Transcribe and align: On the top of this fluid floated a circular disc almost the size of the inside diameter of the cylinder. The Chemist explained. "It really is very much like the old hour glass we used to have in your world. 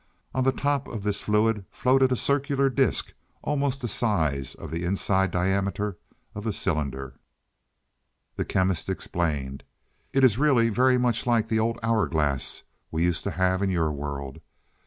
On 0.33 0.43
the 0.43 0.51
top 0.51 0.87
of 0.87 1.03
this 1.03 1.21
fluid 1.21 1.63
floated 1.69 2.11
a 2.11 2.15
circular 2.15 2.71
disc 2.71 3.13
almost 3.43 3.81
the 3.81 3.87
size 3.87 4.55
of 4.55 4.71
the 4.71 4.83
inside 4.83 5.29
diameter 5.29 5.99
of 6.33 6.43
the 6.43 6.51
cylinder. 6.51 7.19
The 8.35 8.43
Chemist 8.45 8.89
explained. 8.89 9.63
"It 10.11 10.25
really 10.39 10.69
is 10.69 10.75
very 10.75 10.97
much 10.97 11.27
like 11.27 11.49
the 11.49 11.59
old 11.59 11.77
hour 11.83 12.07
glass 12.07 12.63
we 12.89 13.03
used 13.03 13.23
to 13.25 13.31
have 13.37 13.61
in 13.61 13.69
your 13.69 13.91
world. 13.91 14.39